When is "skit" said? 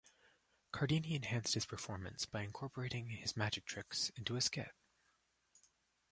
4.41-4.73